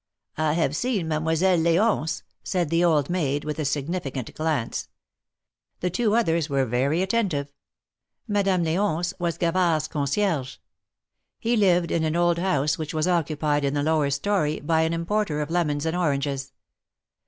"I 0.49 0.53
have 0.53 0.75
seen 0.75 1.07
Mademoiselle 1.07 1.59
L^once," 1.59 2.23
said 2.43 2.71
the 2.71 2.83
old 2.83 3.07
maid, 3.07 3.45
with 3.45 3.59
a 3.59 3.65
significant 3.65 4.33
glance. 4.33 4.87
THE 5.81 5.89
MARKETS 5.89 5.93
OF 5.93 5.93
PARIS. 5.93 5.93
24a 5.93 5.93
The 5.93 5.95
two 5.95 6.15
others 6.33 6.49
were 6.49 6.65
very 6.65 7.01
attentive. 7.03 7.53
Madame 8.27 8.63
L6once 8.63 9.13
was 9.19 9.37
Gavard's 9.37 9.87
concierge. 9.87 10.57
He 11.37 11.55
lived 11.55 11.91
in 11.91 12.03
an 12.03 12.15
old 12.15 12.39
house 12.39 12.79
which 12.79 12.95
was 12.95 13.07
occupied 13.07 13.63
in 13.63 13.75
the 13.75 13.83
lower 13.83 14.09
story 14.09 14.59
by 14.59 14.81
an 14.81 14.93
importer 14.93 15.39
of 15.39 15.51
lemons 15.51 15.85
and 15.85 15.95
oranges. 15.95 16.51